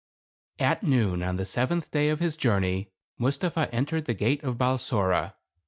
[0.57, 5.35] At noon, on the seventh day of his journey, Mustapha entered the gate of Balsora.